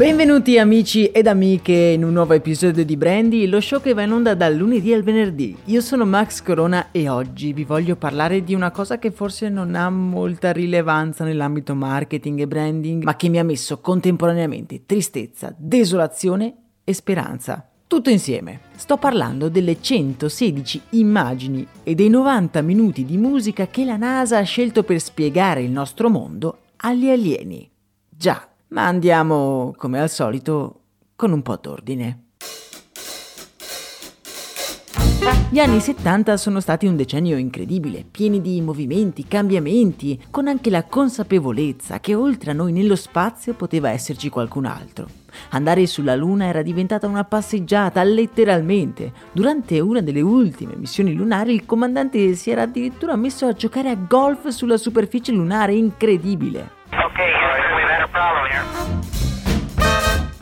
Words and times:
Benvenuti 0.00 0.56
amici 0.56 1.08
ed 1.08 1.26
amiche 1.26 1.74
in 1.74 2.04
un 2.04 2.14
nuovo 2.14 2.32
episodio 2.32 2.86
di 2.86 2.96
Brandy, 2.96 3.46
lo 3.46 3.60
show 3.60 3.82
che 3.82 3.92
va 3.92 4.00
in 4.00 4.12
onda 4.12 4.34
dal 4.34 4.54
lunedì 4.54 4.94
al 4.94 5.02
venerdì. 5.02 5.54
Io 5.66 5.82
sono 5.82 6.06
Max 6.06 6.40
Corona 6.40 6.90
e 6.90 7.10
oggi 7.10 7.52
vi 7.52 7.64
voglio 7.64 7.96
parlare 7.96 8.42
di 8.42 8.54
una 8.54 8.70
cosa 8.70 8.98
che 8.98 9.10
forse 9.10 9.50
non 9.50 9.74
ha 9.74 9.90
molta 9.90 10.52
rilevanza 10.52 11.22
nell'ambito 11.24 11.74
marketing 11.74 12.40
e 12.40 12.46
branding, 12.46 13.02
ma 13.02 13.14
che 13.14 13.28
mi 13.28 13.38
ha 13.38 13.44
messo 13.44 13.80
contemporaneamente 13.80 14.86
tristezza, 14.86 15.54
desolazione 15.54 16.54
e 16.82 16.94
speranza. 16.94 17.68
Tutto 17.86 18.08
insieme. 18.08 18.60
Sto 18.76 18.96
parlando 18.96 19.50
delle 19.50 19.82
116 19.82 20.80
immagini 20.92 21.66
e 21.82 21.94
dei 21.94 22.08
90 22.08 22.62
minuti 22.62 23.04
di 23.04 23.18
musica 23.18 23.66
che 23.66 23.84
la 23.84 23.98
NASA 23.98 24.38
ha 24.38 24.44
scelto 24.44 24.82
per 24.82 24.98
spiegare 24.98 25.60
il 25.60 25.70
nostro 25.70 26.08
mondo 26.08 26.60
agli 26.76 27.10
alieni. 27.10 27.70
Già, 28.08 28.49
ma 28.70 28.86
andiamo, 28.86 29.74
come 29.76 30.00
al 30.00 30.10
solito, 30.10 30.80
con 31.16 31.32
un 31.32 31.42
po' 31.42 31.56
d'ordine. 31.56 32.24
Gli 35.52 35.58
anni 35.58 35.80
70 35.80 36.36
sono 36.36 36.60
stati 36.60 36.86
un 36.86 36.94
decennio 36.94 37.36
incredibile, 37.36 38.04
pieni 38.08 38.40
di 38.40 38.60
movimenti, 38.60 39.26
cambiamenti, 39.26 40.22
con 40.30 40.46
anche 40.46 40.70
la 40.70 40.84
consapevolezza 40.84 41.98
che 41.98 42.14
oltre 42.14 42.52
a 42.52 42.54
noi 42.54 42.70
nello 42.72 42.94
spazio 42.94 43.54
poteva 43.54 43.90
esserci 43.90 44.28
qualcun 44.28 44.64
altro. 44.64 45.08
Andare 45.50 45.86
sulla 45.86 46.14
Luna 46.14 46.46
era 46.46 46.62
diventata 46.62 47.08
una 47.08 47.24
passeggiata, 47.24 48.00
letteralmente. 48.04 49.12
Durante 49.32 49.80
una 49.80 50.00
delle 50.00 50.20
ultime 50.20 50.76
missioni 50.76 51.14
lunari 51.14 51.52
il 51.54 51.66
comandante 51.66 52.34
si 52.34 52.50
era 52.50 52.62
addirittura 52.62 53.16
messo 53.16 53.46
a 53.46 53.52
giocare 53.52 53.90
a 53.90 53.96
golf 53.96 54.46
sulla 54.48 54.76
superficie 54.76 55.32
lunare, 55.32 55.74
incredibile. 55.74 56.78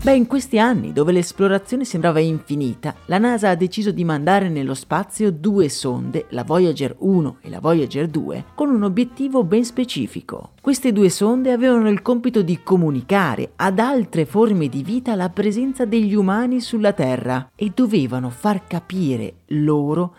Beh, 0.01 0.15
in 0.15 0.29
questi 0.29 0.61
anni, 0.61 0.93
dove 0.93 1.11
l'esplorazione 1.11 1.85
sembrava 1.85 2.21
infinita, 2.21 2.95
la 3.07 3.19
NASA 3.19 3.51
ha 3.51 3.57
deciso 3.57 3.91
di 3.91 4.05
mandare 4.05 4.49
nello 4.49 4.75
spazio 4.75 5.33
due 5.33 5.69
sonde, 5.69 6.27
la 6.31 6.45
Voyager 6.45 6.95
1 6.97 7.39
e 7.41 7.51
la 7.51 7.59
Voyager 7.59 8.07
2, 8.07 8.45
con 8.55 8.71
un 8.71 8.85
obiettivo 8.85 9.43
ben 9.43 9.65
specifico. 9.65 10.53
Queste 10.61 10.93
due 10.93 11.11
sonde 11.11 11.51
avevano 11.51 11.89
il 11.89 12.01
compito 12.01 12.43
di 12.43 12.63
comunicare 12.63 13.51
ad 13.57 13.81
altre 13.81 14.25
forme 14.25 14.69
di 14.69 14.85
vita 14.85 15.17
la 15.17 15.31
presenza 15.31 15.85
degli 15.85 16.15
umani 16.15 16.61
sulla 16.61 16.93
Terra 16.93 17.51
e 17.57 17.73
dovevano 17.75 18.31
far 18.31 18.69
capire 18.69 19.39
loro 19.47 20.15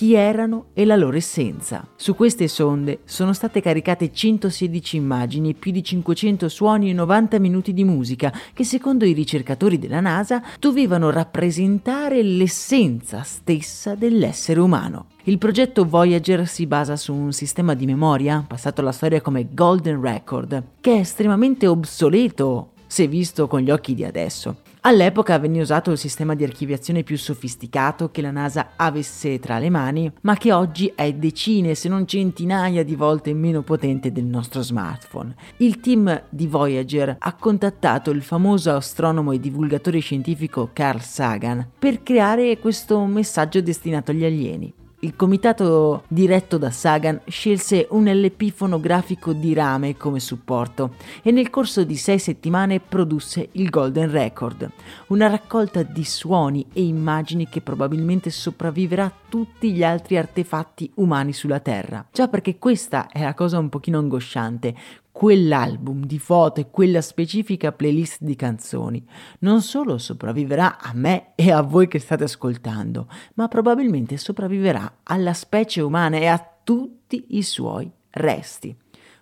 chi 0.00 0.14
erano 0.14 0.68
e 0.72 0.86
la 0.86 0.96
loro 0.96 1.18
essenza. 1.18 1.86
Su 1.94 2.14
queste 2.14 2.48
sonde 2.48 3.00
sono 3.04 3.34
state 3.34 3.60
caricate 3.60 4.10
116 4.10 4.96
immagini, 4.96 5.52
più 5.52 5.72
di 5.72 5.84
500 5.84 6.48
suoni 6.48 6.88
e 6.88 6.94
90 6.94 7.38
minuti 7.38 7.74
di 7.74 7.84
musica 7.84 8.32
che 8.54 8.64
secondo 8.64 9.04
i 9.04 9.12
ricercatori 9.12 9.78
della 9.78 10.00
NASA 10.00 10.42
dovevano 10.58 11.10
rappresentare 11.10 12.22
l'essenza 12.22 13.24
stessa 13.24 13.94
dell'essere 13.94 14.60
umano. 14.60 15.08
Il 15.24 15.36
progetto 15.36 15.84
Voyager 15.84 16.48
si 16.48 16.66
basa 16.66 16.96
su 16.96 17.12
un 17.14 17.34
sistema 17.34 17.74
di 17.74 17.84
memoria, 17.84 18.42
passato 18.48 18.80
alla 18.80 18.92
storia 18.92 19.20
come 19.20 19.48
Golden 19.52 20.00
Record, 20.00 20.62
che 20.80 20.94
è 20.94 21.00
estremamente 21.00 21.66
obsoleto 21.66 22.70
se 22.86 23.06
visto 23.06 23.46
con 23.46 23.60
gli 23.60 23.70
occhi 23.70 23.92
di 23.92 24.06
adesso. 24.06 24.62
All'epoca 24.82 25.38
venne 25.38 25.60
usato 25.60 25.90
il 25.90 25.98
sistema 25.98 26.34
di 26.34 26.42
archiviazione 26.42 27.02
più 27.02 27.18
sofisticato 27.18 28.10
che 28.10 28.22
la 28.22 28.30
NASA 28.30 28.70
avesse 28.76 29.38
tra 29.38 29.58
le 29.58 29.68
mani, 29.68 30.10
ma 30.22 30.36
che 30.38 30.52
oggi 30.52 30.90
è 30.94 31.12
decine 31.12 31.74
se 31.74 31.90
non 31.90 32.06
centinaia 32.06 32.82
di 32.82 32.94
volte 32.94 33.34
meno 33.34 33.60
potente 33.60 34.10
del 34.10 34.24
nostro 34.24 34.62
smartphone. 34.62 35.34
Il 35.58 35.80
team 35.80 36.22
di 36.30 36.46
Voyager 36.46 37.16
ha 37.18 37.34
contattato 37.34 38.10
il 38.10 38.22
famoso 38.22 38.72
astronomo 38.72 39.32
e 39.32 39.38
divulgatore 39.38 39.98
scientifico 39.98 40.70
Carl 40.72 41.02
Sagan 41.02 41.72
per 41.78 42.02
creare 42.02 42.58
questo 42.58 43.04
messaggio 43.04 43.60
destinato 43.60 44.12
agli 44.12 44.24
alieni. 44.24 44.79
Il 45.02 45.16
comitato 45.16 46.02
diretto 46.08 46.58
da 46.58 46.70
Sagan 46.70 47.22
scelse 47.26 47.86
un 47.92 48.04
LP 48.04 48.50
fonografico 48.50 49.32
di 49.32 49.54
rame 49.54 49.96
come 49.96 50.20
supporto 50.20 50.96
e 51.22 51.30
nel 51.30 51.48
corso 51.48 51.84
di 51.84 51.96
sei 51.96 52.18
settimane 52.18 52.80
produsse 52.80 53.48
il 53.52 53.70
Golden 53.70 54.10
Record, 54.10 54.70
una 55.06 55.26
raccolta 55.26 55.82
di 55.82 56.04
suoni 56.04 56.66
e 56.74 56.82
immagini 56.82 57.48
che 57.48 57.62
probabilmente 57.62 58.28
sopravviverà 58.28 59.06
a 59.06 59.12
tutti 59.26 59.72
gli 59.72 59.82
altri 59.82 60.18
artefatti 60.18 60.90
umani 60.96 61.32
sulla 61.32 61.60
Terra. 61.60 62.06
Già 62.12 62.28
perché 62.28 62.58
questa 62.58 63.08
è 63.08 63.22
la 63.22 63.32
cosa 63.32 63.58
un 63.58 63.70
pochino 63.70 63.98
angosciante, 63.98 64.74
quell'album 65.12 66.04
di 66.04 66.18
foto 66.18 66.60
e 66.60 66.70
quella 66.70 67.00
specifica 67.00 67.72
playlist 67.72 68.22
di 68.22 68.36
canzoni 68.36 69.04
non 69.40 69.60
solo 69.60 69.98
sopravviverà 69.98 70.78
a 70.78 70.92
me 70.94 71.32
e 71.34 71.50
a 71.50 71.60
voi 71.62 71.88
che 71.88 71.98
state 71.98 72.24
ascoltando, 72.24 73.08
ma 73.34 73.48
probabilmente 73.48 74.16
sopravviverà 74.16 75.00
alla 75.02 75.34
specie 75.34 75.80
umana 75.80 76.16
e 76.16 76.26
a 76.26 76.44
tutti 76.62 77.24
i 77.30 77.42
suoi 77.42 77.90
resti. 78.10 78.76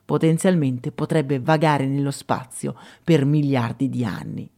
Potenzialmente 0.05 0.91
potrebbe 0.91 1.39
vagare 1.39 1.87
nello 1.87 2.11
spazio 2.11 2.75
per 3.05 3.25
miliardi 3.25 3.89
di 3.89 4.05
anni. 4.05 4.51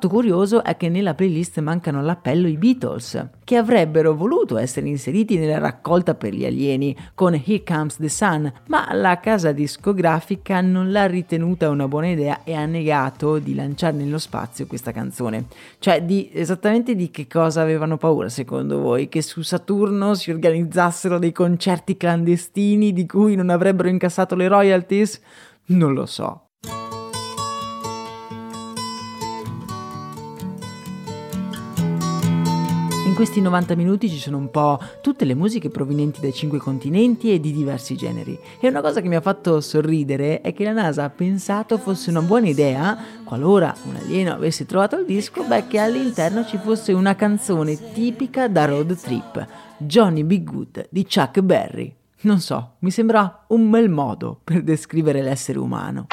Fatto 0.00 0.14
curioso 0.14 0.64
è 0.64 0.78
che 0.78 0.88
nella 0.88 1.12
playlist 1.12 1.60
mancano 1.60 1.98
all'appello 1.98 2.48
i 2.48 2.56
Beatles, 2.56 3.32
che 3.44 3.56
avrebbero 3.56 4.14
voluto 4.14 4.56
essere 4.56 4.88
inseriti 4.88 5.36
nella 5.36 5.58
raccolta 5.58 6.14
per 6.14 6.32
gli 6.32 6.46
alieni 6.46 6.96
con 7.14 7.34
Here 7.34 7.62
Comes 7.62 7.96
the 7.96 8.08
Sun, 8.08 8.50
ma 8.68 8.94
la 8.94 9.20
casa 9.20 9.52
discografica 9.52 10.62
non 10.62 10.90
l'ha 10.90 11.04
ritenuta 11.04 11.68
una 11.68 11.86
buona 11.86 12.08
idea 12.08 12.44
e 12.44 12.54
ha 12.54 12.64
negato 12.64 13.38
di 13.38 13.54
lanciare 13.54 13.94
nello 13.98 14.16
spazio 14.16 14.66
questa 14.66 14.90
canzone. 14.90 15.48
Cioè, 15.78 16.02
di, 16.02 16.30
esattamente 16.32 16.94
di 16.94 17.10
che 17.10 17.26
cosa 17.26 17.60
avevano 17.60 17.98
paura 17.98 18.30
secondo 18.30 18.78
voi? 18.78 19.10
Che 19.10 19.20
su 19.20 19.42
Saturno 19.42 20.14
si 20.14 20.30
organizzassero 20.30 21.18
dei 21.18 21.32
concerti 21.32 21.98
clandestini 21.98 22.94
di 22.94 23.04
cui 23.04 23.34
non 23.34 23.50
avrebbero 23.50 23.90
incassato 23.90 24.34
le 24.34 24.48
royalties? 24.48 25.20
Non 25.66 25.92
lo 25.92 26.06
so. 26.06 26.49
Questi 33.20 33.42
90 33.42 33.76
minuti 33.76 34.08
ci 34.08 34.16
sono 34.16 34.38
un 34.38 34.50
po' 34.50 34.80
tutte 35.02 35.26
le 35.26 35.34
musiche 35.34 35.68
provenienti 35.68 36.22
dai 36.22 36.32
cinque 36.32 36.56
continenti 36.56 37.30
e 37.30 37.38
di 37.38 37.52
diversi 37.52 37.94
generi. 37.94 38.38
E 38.58 38.66
una 38.66 38.80
cosa 38.80 39.02
che 39.02 39.08
mi 39.08 39.14
ha 39.14 39.20
fatto 39.20 39.60
sorridere 39.60 40.40
è 40.40 40.54
che 40.54 40.64
la 40.64 40.72
NASA 40.72 41.04
ha 41.04 41.10
pensato 41.10 41.76
fosse 41.76 42.08
una 42.08 42.22
buona 42.22 42.48
idea, 42.48 42.96
qualora 43.22 43.76
un 43.84 43.96
alieno 43.96 44.32
avesse 44.32 44.64
trovato 44.64 44.96
il 44.96 45.04
disco, 45.04 45.42
beh, 45.42 45.66
che 45.66 45.76
all'interno 45.76 46.46
ci 46.46 46.56
fosse 46.56 46.94
una 46.94 47.14
canzone 47.14 47.92
tipica 47.92 48.48
da 48.48 48.64
road 48.64 48.98
trip, 48.98 49.46
Johnny 49.76 50.24
B. 50.24 50.42
Good 50.42 50.88
di 50.88 51.04
Chuck 51.04 51.40
Berry. 51.42 51.94
Non 52.22 52.40
so, 52.40 52.76
mi 52.78 52.90
sembra 52.90 53.44
un 53.48 53.68
bel 53.68 53.90
modo 53.90 54.40
per 54.42 54.62
descrivere 54.62 55.20
l'essere 55.20 55.58
umano. 55.58 56.06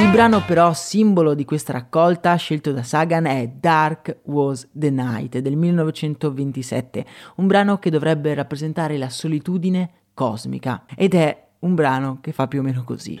Il 0.00 0.10
brano 0.10 0.42
però 0.46 0.72
simbolo 0.72 1.34
di 1.34 1.44
questa 1.44 1.74
raccolta 1.74 2.34
scelto 2.34 2.72
da 2.72 2.82
Sagan 2.82 3.26
è 3.26 3.46
Dark 3.48 4.20
Was 4.24 4.66
the 4.72 4.88
Night 4.88 5.38
del 5.38 5.56
1927, 5.56 7.04
un 7.36 7.46
brano 7.46 7.78
che 7.78 7.90
dovrebbe 7.90 8.32
rappresentare 8.32 8.96
la 8.96 9.10
solitudine 9.10 9.90
cosmica 10.14 10.84
ed 10.96 11.14
è 11.14 11.48
un 11.60 11.74
brano 11.74 12.18
che 12.22 12.32
fa 12.32 12.48
più 12.48 12.60
o 12.60 12.62
meno 12.62 12.82
così. 12.82 13.20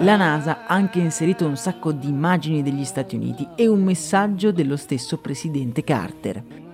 La 0.00 0.16
NASA 0.16 0.64
ha 0.66 0.74
anche 0.74 1.00
inserito 1.00 1.46
un 1.46 1.58
sacco 1.58 1.92
di 1.92 2.08
immagini 2.08 2.62
degli 2.62 2.84
Stati 2.86 3.14
Uniti 3.14 3.46
e 3.54 3.68
un 3.68 3.82
messaggio 3.82 4.52
dello 4.52 4.78
stesso 4.78 5.18
presidente 5.18 5.84
Carter. 5.84 6.67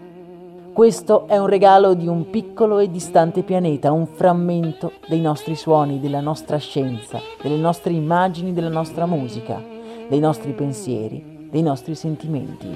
Questo 0.75 1.29
è 1.29 1.39
un 1.39 1.47
regalo 1.47 1.95
di 1.95 2.09
un 2.09 2.31
piccolo 2.31 2.81
e 2.81 2.91
distante 2.91 3.45
pianeta, 3.45 3.93
un 3.93 4.09
frammento 4.09 4.95
dei 5.09 5.21
nostri 5.21 5.55
suoni, 5.55 6.01
della 6.01 6.19
nostra 6.19 6.57
scienza, 6.59 7.21
delle 7.41 7.59
nostre 7.59 7.93
immagini, 7.93 8.53
della 8.53 8.71
nostra 8.71 9.07
musica, 9.07 9.63
dei 10.09 10.19
nostri 10.19 10.51
pensieri, 10.51 11.47
dei 11.49 11.63
nostri 11.63 11.95
sentimenti. 11.95 12.67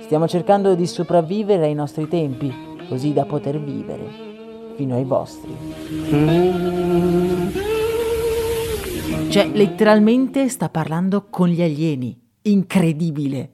Stiamo 0.00 0.26
cercando 0.26 0.74
di 0.74 0.88
sopravvivere 0.88 1.66
ai 1.66 1.74
nostri 1.74 2.08
tempi, 2.08 2.52
così 2.88 3.12
da 3.12 3.24
poter 3.24 3.60
vivere 3.60 4.08
fino 4.74 4.96
ai 4.96 5.04
vostri. 5.04 5.56
Cioè, 9.28 9.50
letteralmente 9.52 10.48
sta 10.48 10.68
parlando 10.68 11.26
con 11.30 11.46
gli 11.46 11.62
alieni. 11.62 12.20
Incredibile. 12.42 13.52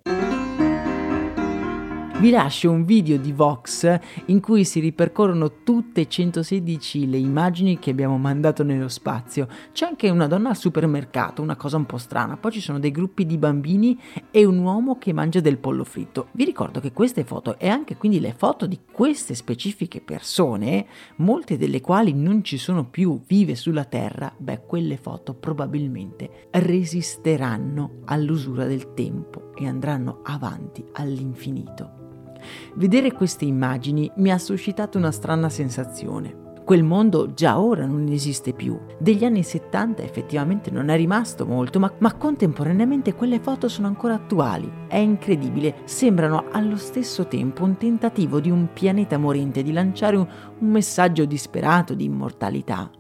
Vi 2.23 2.31
lascio 2.31 2.71
un 2.71 2.85
video 2.85 3.19
di 3.19 3.33
Vox 3.33 3.99
in 4.27 4.39
cui 4.39 4.65
si 4.65 4.79
ripercorrono 4.79 5.65
tutte 5.65 6.07
116 6.07 7.11
le 7.11 7.17
immagini 7.17 7.81
che 7.81 7.91
abbiamo 7.91 8.17
mandato 8.17 8.63
nello 8.63 8.87
spazio. 8.87 9.49
C'è 9.73 9.87
anche 9.87 10.09
una 10.09 10.29
donna 10.29 10.51
al 10.51 10.57
supermercato, 10.57 11.43
una 11.43 11.57
cosa 11.57 11.79
un 11.79 11.85
po' 11.85 11.99
strana. 11.99 12.37
Poi 12.37 12.53
ci 12.53 12.61
sono 12.61 12.79
dei 12.79 12.93
gruppi 12.93 13.27
di 13.27 13.39
bambini 13.39 14.01
e 14.31 14.45
un 14.45 14.59
uomo 14.59 14.99
che 14.99 15.13
mangia 15.13 15.41
del 15.41 15.59
pollo 15.59 15.83
fritto. 15.83 16.29
Vi 16.31 16.45
ricordo 16.45 16.79
che 16.79 16.93
queste 16.93 17.25
foto 17.25 17.59
e 17.59 17.67
anche 17.67 17.97
quindi 17.97 18.21
le 18.21 18.35
foto 18.37 18.69
di 18.69 18.79
queste 18.93 19.35
specifiche 19.35 20.01
persone, 20.01 20.87
molte 21.17 21.57
delle 21.57 21.81
quali 21.81 22.13
non 22.13 22.45
ci 22.45 22.57
sono 22.57 22.85
più 22.85 23.21
vive 23.27 23.57
sulla 23.57 23.85
Terra, 23.85 24.33
beh, 24.37 24.61
quelle 24.65 24.97
foto 24.97 25.35
probabilmente 25.35 26.47
resisteranno 26.53 28.03
all'usura 28.05 28.67
del 28.67 28.95
tempo 28.95 29.51
e 29.57 29.67
andranno 29.67 30.21
avanti 30.23 30.85
all'infinito. 30.93 32.03
Vedere 32.75 33.13
queste 33.13 33.45
immagini 33.45 34.11
mi 34.17 34.31
ha 34.31 34.39
suscitato 34.39 34.99
una 34.99 35.11
strana 35.11 35.49
sensazione. 35.49 36.43
Quel 36.65 36.85
mondo 36.85 37.35
già 37.35 37.59
ora 37.59 37.87
non 37.87 38.07
esiste 38.09 38.53
più. 38.53 38.79
Degli 38.99 39.25
anni 39.25 39.43
70 39.43 40.03
effettivamente 40.03 40.71
non 40.71 40.91
è 40.91 40.97
rimasto 40.97 41.45
molto, 41.45 41.81
ma, 41.81 41.93
ma, 41.99 42.15
contemporaneamente 42.15 43.15
quelle 43.15 43.41
foto 43.41 43.69
sono 43.69 43.89
ancora 43.89 44.15
attuali. 44.15 44.71
È 44.87 44.97
incredibile, 44.97 45.79
sembrano 45.85 46.45
allo 46.53 46.77
stesso 46.77 47.27
tempo 47.27 47.65
un 47.65 47.77
tentativo 47.77 48.39
di 48.39 48.49
un 48.49 48.69
pianeta 48.73 49.19
morente 49.19 49.63
di 49.63 49.73
lanciare 49.73 50.17
un, 50.17 50.27
un 50.59 50.69
messaggio 50.69 51.25
disperato 51.25 51.95
di 51.95 52.05
immortalità 52.05 52.91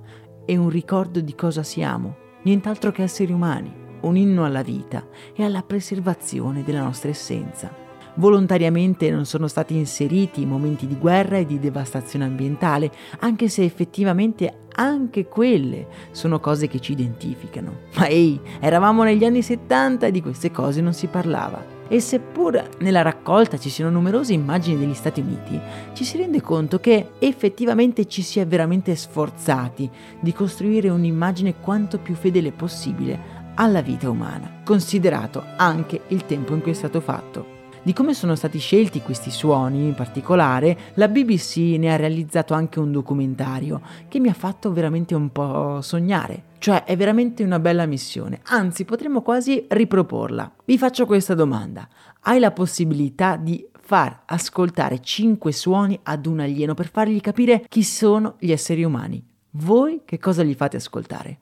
e 0.45 0.57
un 0.57 0.69
ricordo 0.69 1.21
di 1.21 1.35
cosa 1.37 1.63
siamo, 1.63 2.17
nient'altro 2.43 2.91
che 2.91 3.05
esseri 3.05 3.33
umani, 3.33 3.73
un 4.01 4.17
inno 4.17 4.45
alla 4.45 4.63
vita 4.63 5.07
e 5.35 5.45
alla 5.45 5.63
preservazione 5.63 6.65
della 6.65 6.83
nostra 6.83 7.11
essenza. 7.11 7.82
Volontariamente 8.15 9.11
non 9.11 9.25
sono 9.25 9.49
stati 9.49 9.75
inseriti 9.75 10.45
momenti 10.45 10.87
di 10.87 10.97
guerra 10.97 11.39
e 11.39 11.47
di 11.47 11.59
devastazione 11.59 12.27
ambientale, 12.27 12.91
anche 13.21 13.49
se 13.49 13.65
effettivamente 13.65 14.61
anche 14.75 15.27
quelle 15.27 15.87
sono 16.11 16.39
cose 16.39 16.69
che 16.69 16.79
ci 16.79 16.93
identificano. 16.93 17.79
Ma 17.97 18.07
ehi, 18.07 18.39
eravamo 18.61 19.03
negli 19.03 19.25
anni 19.25 19.43
70 19.43 20.07
e 20.07 20.11
di 20.11 20.21
queste 20.21 20.51
cose 20.51 20.81
non 20.81 20.93
si 20.93 21.07
parlava. 21.07 21.81
E 21.89 22.01
seppur 22.01 22.69
nella 22.79 23.03
raccolta 23.03 23.59
ci 23.59 23.69
siano 23.69 23.91
numerose 23.91 24.33
immagini 24.33 24.79
degli 24.79 24.95
Stati 24.95 25.21
Uniti, 25.21 25.61
ci 25.93 26.05
si 26.05 26.17
rende 26.17 26.41
conto 26.41 26.81
che 26.81 27.11
effettivamente 27.19 28.07
ci 28.07 28.23
si 28.23 28.41
è 28.41 28.47
veramente 28.47 28.95
sforzati 28.95 29.91
di 30.21 30.33
costruire 30.33 30.89
un'immagine 30.89 31.61
quanto 31.61 31.99
più 31.99 32.15
fedele 32.15 32.53
possibile 32.53 33.41
alla 33.57 33.83
vita 33.83 34.09
umana, 34.09 34.61
considerato 34.65 35.45
anche 35.57 36.03
il 36.09 36.25
tempo 36.25 36.55
in 36.55 36.63
cui 36.63 36.71
è 36.71 36.75
stato 36.75 37.01
fatto. 37.01 37.62
Di 37.85 37.93
come 37.93 38.15
sono 38.15 38.37
stati 38.37 38.61
scelti 38.61 39.03
questi 39.03 39.33
suoni 39.33 39.87
in 39.87 39.95
particolare, 39.95 40.93
la 40.95 41.09
BBC 41.09 41.57
ne 41.79 41.93
ha 41.93 41.97
realizzato 41.97 42.55
anche 42.55 42.79
un 42.79 42.93
documentario 42.93 43.81
che 44.07 44.21
mi 44.21 44.29
ha 44.29 44.35
fatto 44.35 44.73
veramente 44.73 45.17
un 45.17 45.31
po' 45.33 45.81
sognare. 45.81 46.45
Cioè 46.59 46.85
è 46.85 46.97
veramente 46.97 47.43
una 47.43 47.59
bella 47.59 47.85
missione, 47.87 48.39
anzi 48.45 48.85
potremmo 48.85 49.21
quasi 49.21 49.67
riproporla. 49.69 50.59
Vi 50.65 50.79
faccio 50.79 51.07
questa 51.07 51.35
domanda. 51.35 51.89
Hai 52.21 52.39
la 52.39 52.53
possibilità 52.53 53.35
di 53.35 53.67
far 53.81 54.23
ascoltare 54.27 55.01
5 55.01 55.51
suoni 55.51 55.99
ad 56.05 56.27
un 56.27 56.39
alieno 56.39 56.75
per 56.75 56.89
fargli 56.89 57.21
capire 57.21 57.65
chi 57.67 57.83
sono 57.83 58.37
gli 58.39 58.53
esseri 58.53 58.85
umani? 58.85 59.27
Voi 59.55 60.03
che 60.05 60.21
cosa 60.21 60.45
gli 60.45 60.55
fate 60.55 60.77
ascoltare? 60.77 61.41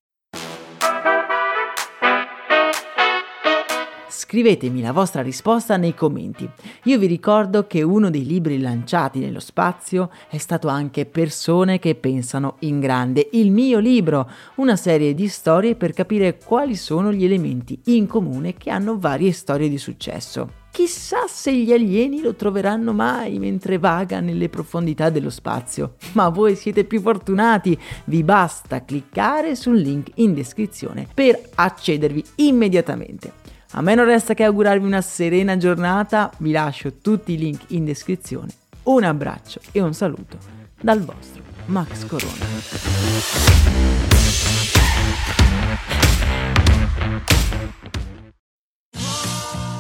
Scrivetemi 4.11 4.81
la 4.81 4.91
vostra 4.91 5.23
risposta 5.23 5.77
nei 5.77 5.95
commenti. 5.95 6.49
Io 6.85 6.99
vi 6.99 7.07
ricordo 7.07 7.69
che 7.69 7.83
uno 7.83 8.11
dei 8.11 8.27
libri 8.27 8.59
lanciati 8.59 9.21
nello 9.21 9.39
spazio 9.39 10.11
è 10.29 10.37
stato 10.37 10.67
anche 10.67 11.07
Persone 11.07 11.79
che 11.79 11.95
pensano 11.95 12.57
in 12.61 12.81
grande, 12.81 13.29
il 13.33 13.53
mio 13.53 13.79
libro, 13.79 14.29
una 14.57 14.75
serie 14.75 15.15
di 15.15 15.29
storie 15.29 15.77
per 15.77 15.93
capire 15.93 16.39
quali 16.45 16.75
sono 16.75 17.13
gli 17.13 17.25
elementi 17.25 17.81
in 17.85 18.09
comune 18.09 18.55
che 18.55 18.71
hanno 18.71 18.99
varie 18.99 19.31
storie 19.31 19.69
di 19.69 19.79
successo. 19.79 20.59
Chissà 20.73 21.27
se 21.29 21.53
gli 21.55 21.73
alieni 21.73 22.21
lo 22.21 22.35
troveranno 22.35 22.93
mai 22.93 23.39
mentre 23.39 23.79
vaga 23.79 24.21
nelle 24.21 24.49
profondità 24.49 25.11
dello 25.11 25.31
spazio. 25.31 25.95
Ma 26.13 26.29
voi 26.29 26.57
siete 26.57 26.85
più 26.85 27.01
fortunati, 27.01 27.79
vi 28.07 28.25
basta 28.25 28.85
cliccare 28.85 29.55
sul 29.55 29.79
link 29.79 30.11
in 30.15 30.35
descrizione 30.35 31.07
per 31.13 31.41
accedervi 31.55 32.25
immediatamente. 32.37 33.40
A 33.73 33.83
me 33.83 33.95
non 33.95 34.05
resta 34.05 34.35
che 34.35 34.43
augurarvi 34.43 34.85
una 34.85 35.01
serena 35.01 35.57
giornata, 35.57 36.33
vi 36.39 36.51
lascio 36.51 36.95
tutti 37.01 37.35
i 37.35 37.39
link 37.39 37.67
in 37.69 37.85
descrizione. 37.85 38.49
Un 38.85 39.05
abbraccio 39.05 39.61
e 39.71 39.81
un 39.81 39.95
saluto 39.95 40.39
dal 40.81 41.01
vostro 41.05 41.43
Max 41.67 42.05
Corona. 42.07 43.39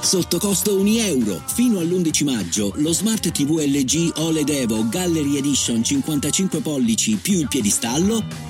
Sotto 0.01 0.39
costo 0.39 0.79
1 0.79 0.89
euro. 0.99 1.41
Fino 1.47 1.81
all'11 1.81 2.25
maggio 2.25 2.73
lo 2.77 2.93
Smart 2.93 3.29
TV 3.31 3.59
LG 3.59 4.19
OLED 4.19 4.49
Evo 4.51 4.89
Gallery 4.89 5.37
Edition 5.37 5.83
55 5.83 6.61
pollici 6.61 7.17
più 7.17 7.39
il 7.39 7.49
piedistallo 7.49 8.50